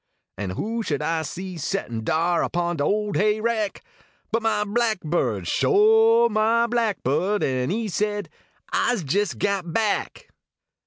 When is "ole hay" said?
2.83-3.39